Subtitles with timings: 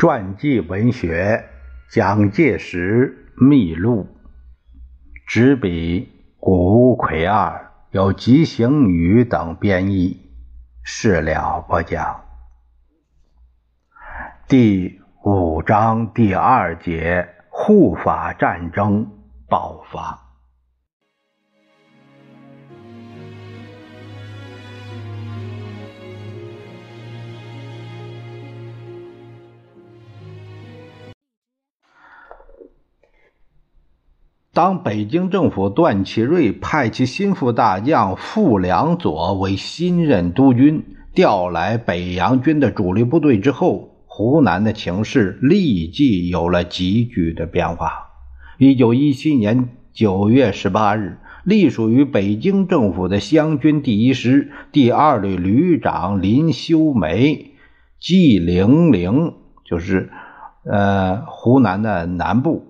[0.00, 1.50] 传记文学
[1.94, 4.04] 《蒋介石秘录》，
[5.26, 10.30] 执笔谷葵二，由吉行宇等编译。
[10.82, 12.22] 事了播讲。
[14.48, 19.06] 第五章第二节：护法战争
[19.50, 20.29] 爆发。
[34.60, 48.10] 当北京政府段祺瑞派其心腹大将傅良佐为新任督军，调来北洋军的主力部队之后，湖南的情势立即有了急剧的变化。
[48.58, 57.54] 一九一七年九月十八日，隶属于北京政府的湘军第一师第二旅旅长林修梅、
[57.98, 59.32] 纪灵灵，
[59.64, 60.10] 就是
[60.70, 62.69] 呃湖南的南部。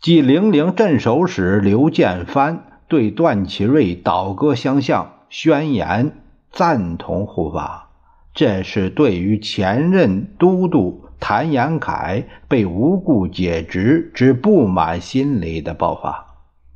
[0.00, 6.12] 即零陵镇守使刘建藩对段祺瑞倒戈相向，宣言
[6.50, 7.90] 赞同护法。
[8.32, 16.28] 这是对于前任都督谭延闿被无故解职之不满心理的爆发。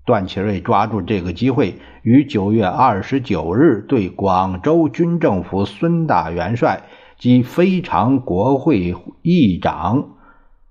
[0.05, 6.83] 段祺瑞抓住这个机会，于九月二十九日对广州军政府孙大元帅
[7.19, 10.11] 及非常国会议长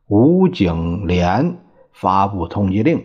[0.07, 1.57] 吴景莲。
[1.94, 3.03] 发布通缉令，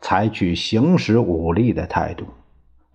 [0.00, 2.26] 采取行使武力的态度。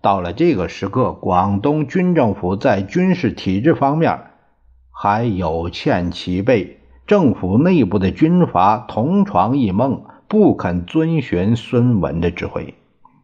[0.00, 4.18] 到了这个时刻，广东军政府在军事体制方面
[4.90, 12.74] 还有欠齐备，政府内部的军阀同床异梦，不肯遵循孙文的指挥。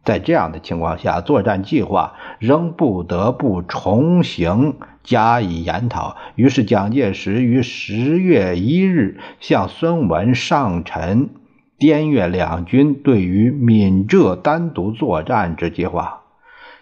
[0.05, 6.15] 在这样的情况下，作战计划仍不得不重新加以研讨。
[6.35, 11.29] 于是，蒋介石于十月一日向孙文上陈。
[11.79, 16.23] 滇越两军对于闽浙单独作战之计划，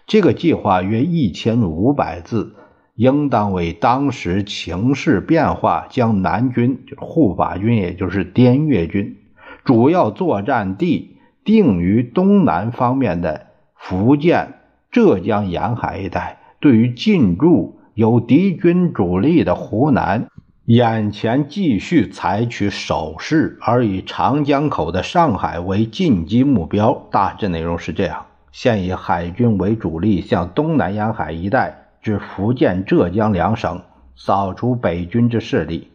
[0.06, 2.56] 这个计划约一千五百字，
[2.94, 9.18] 应当为当时情势变化，将南军就是护法军，也就是滇越军
[9.64, 14.54] 主要作战地定于东南方面的福建、
[14.90, 20.28] 浙江沿海一带，对于进驻有敌军主力的湖南。
[20.68, 27.08] 眼前继续采取守势，而以长江口的上海为进击目标。
[27.10, 33.80] 大致内容是这样：现以海军为主力，向东南沿海一带至福建、浙江两省
[34.14, 35.88] 扫除北军之势力，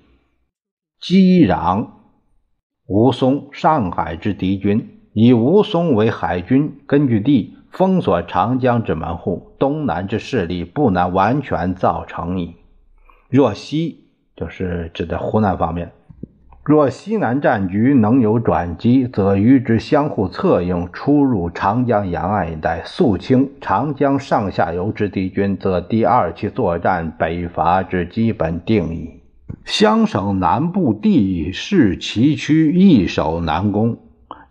[1.00, 1.90] 击攘
[2.88, 12.56] 吴淞、上海之敌军，以吴淞为海军根据地，封锁长江之门户，东南之势力不难完全造成矣。
[13.30, 14.03] 若西。
[14.36, 15.92] 就是指的湖南方面，
[16.64, 29.22] 若西南战局能有转机，则与之相互策应，出入长江沿岸一带，肃清长江上下游之敌军，则第二期作战北伐之基本定矣。
[29.66, 33.98] 湘省南部地势崎岖，易守难攻，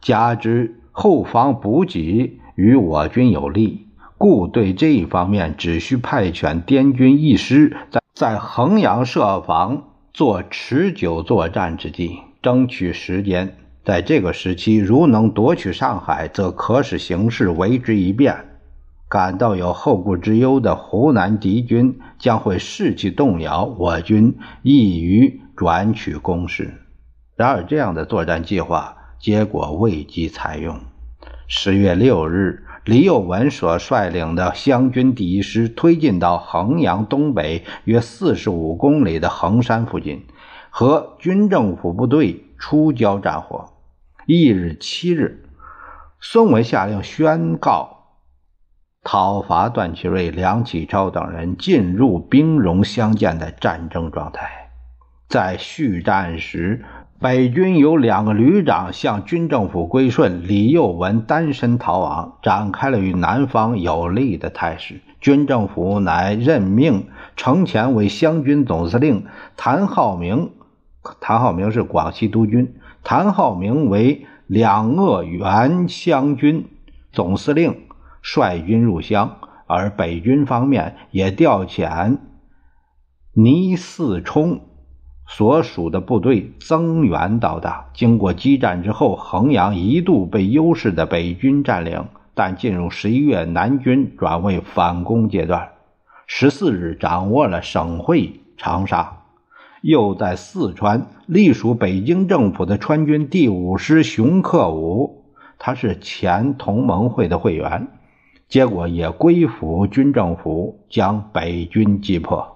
[0.00, 3.88] 加之后方补给与我军有利，
[4.18, 8.01] 故对这一方面只需派遣滇军一师在。
[8.14, 13.56] 在衡阳设防，做持久作战之计，争取时间。
[13.84, 18.44] 在这个时期，如能夺取上海，则可使形势为之一变。
[19.08, 26.82] 感到有后顾之忧的湖南敌军将会士气动摇，我军易于转取攻势。
[27.34, 30.78] 然而，这样的作战计划结果未及采用。
[31.48, 32.64] 十月六日。
[32.84, 40.26] 李有文所率领的湘军第一师推进到衡阳东北约四十五公里的衡山附近，
[40.68, 43.72] 和军政府部队初交战火。
[44.26, 45.44] 翌日七日，
[46.20, 48.08] 孙文下令宣告
[49.04, 54.72] 讨伐段祺瑞、梁启超等人进入兵戎相见的战争状态。
[55.28, 56.84] 在续战时。
[57.22, 65.00] 北军有两个旅长向军政府归顺，李幼文单身逃亡，展开了与南方有利的态势。
[65.20, 69.24] 军政府乃任命程潜为湘军总司令，
[69.56, 70.50] 谭浩明
[71.20, 72.74] （谭浩明是广西督军），
[73.04, 76.66] 谭浩明为两鄂原湘军
[77.12, 77.82] 总司令，
[78.20, 79.36] 率军入湘。
[79.68, 82.18] 而北军方面也调遣
[83.32, 84.62] 倪嗣冲。
[85.26, 92.04] 所属的部队增援到达，经过激战之后，衡阳一度被优势的北军占领。
[92.34, 95.70] 但进入十一月，南军转为反攻阶段。
[96.26, 99.18] 十四日掌握了省会长沙。
[99.82, 105.24] 又在四川隶属北京政府的川军第五师熊克武，
[105.58, 107.88] 他是前同盟会的会员，
[108.48, 112.51] 结果也归附军政府，将北军击破。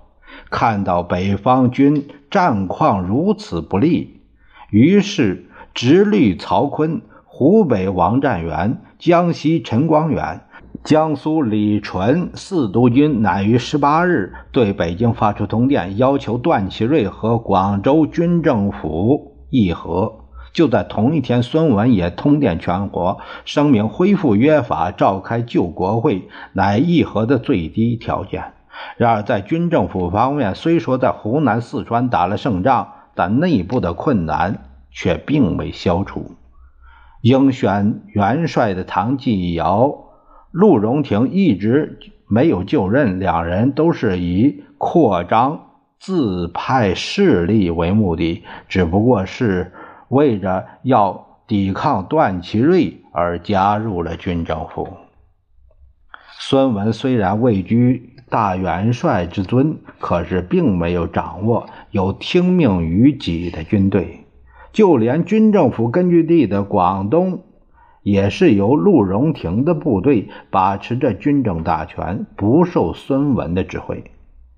[0.51, 4.21] 看到北方军战况如此不利，
[4.71, 10.43] 于是直隶曹锟、湖北王占元、江西陈光远。
[10.85, 20.21] 江苏李纯四督军乃于十八日对北京发出通电，要求段祺瑞和广州军政府议和。
[20.53, 28.53] 就在同一天，孙文也通电全国，声明恢复约法，召开旧国会，乃议和的最低条件。
[28.97, 36.37] 然而，在军政府方面，虽说在湖南、四川打了胜仗，但内部的困难却并未消除。
[37.23, 40.05] 应选元帅的唐继尧。
[40.53, 45.67] 陆荣廷一直没有就任，两人都是以扩张
[45.99, 49.73] 自派势力为目的，只不过是
[50.09, 54.89] 为着要抵抗段祺瑞而加入了军政府。
[56.39, 64.25] 孙文虽然位居大元帅之尊，可是并没有掌握有听命于己的军队，
[64.73, 67.43] 就连军政府根据地的广东。
[68.03, 74.05] 也是由陆荣廷的部队把持着军政大权，不受孙文的指挥。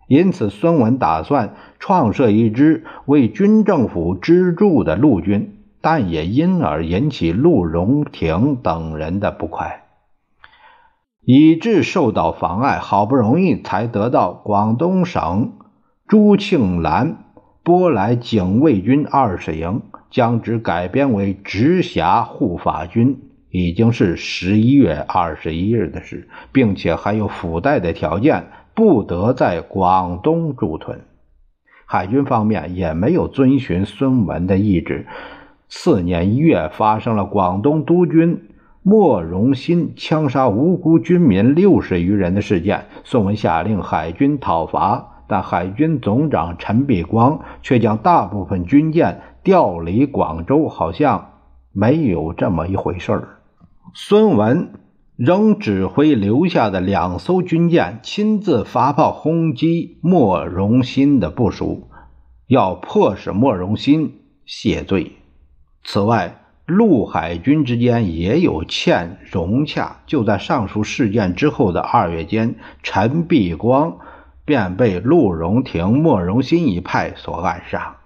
[0.06, 9.84] 因此，孙文打算创设一支为军政府支柱的陆军，但也因而引起陆荣廷等人的不快，
[11.30, 12.78] 以致受到妨碍。
[12.78, 15.52] 好不容易才得到广东省
[16.06, 17.18] 朱庆澜
[17.62, 23.20] 拨来警卫军二十营，将之改编为直辖护法军。
[23.50, 31.02] 已经是十一月二十一日的事，并且还有附带的条件，不得在广东驻屯。
[31.84, 35.06] 海军方面也没有遵循孙文的意志。
[35.68, 38.47] 次年一月，发生了广东督军
[38.82, 42.86] 莫荣新枪杀无辜军民六十余人的事件。
[43.04, 51.32] 孙文下令海军讨伐，但海军总长陈璧光却将大部分军舰调离广州，好像
[51.72, 53.28] 没有这么一回事儿。
[53.94, 54.72] 孙文
[55.16, 61.88] 仍指挥留下的两艘军舰亲自发炮轰击莫荣新的部署，
[62.46, 65.12] 要迫使莫荣新谢罪。
[65.82, 70.02] 此外，陆海军之间也有欠融洽。
[70.06, 73.96] 就在上述事件之后的二月间，陈璧光
[74.44, 77.96] 便被陆荣廷、莫荣新一派所暗杀。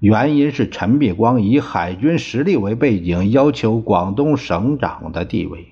[0.00, 5.68] 原因是陈璧光以海军实力为背景，要求广东省长的地位。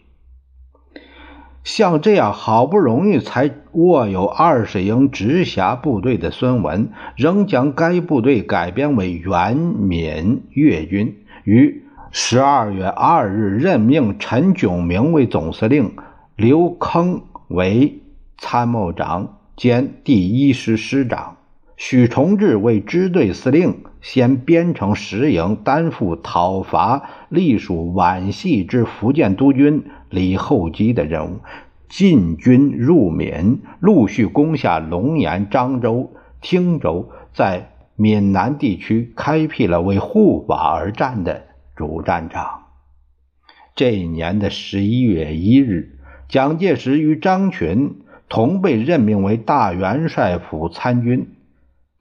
[1.65, 15.95] 像这样好不容易才握有二十营直辖部队的孙文，仍将该部队改编为援闽粤军，与十二月二日任命陈炯明为总司令，
[16.37, 18.01] 刘坑为
[18.39, 21.37] 参谋长兼第一师师长。
[21.77, 31.41] 许崇智为支队司令，先编成十营，担负讨伐隶属皖系之福建督军李厚基的任务，
[31.91, 36.11] 进军入闽，陆续攻下龙岩、漳州、
[36.41, 41.48] 汀州，在闽南地区开辟了为护法而战的
[41.79, 42.65] 主战场。
[43.77, 51.37] 这一年的十一月一日，蒋介石与张群同被任命为大元帅府参军。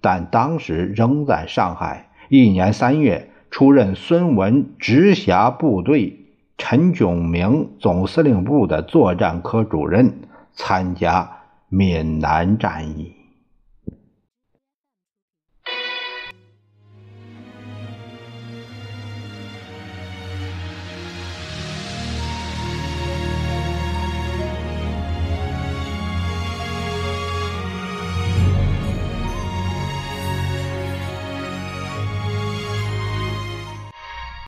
[0.02, 2.10] 但当时仍在上海。
[2.30, 6.26] 一年三月，出任孙文直辖部队
[6.58, 10.22] 陈炯明总司令部的作战科主任，
[10.54, 11.30] 参加
[11.70, 13.17] 闽南战役。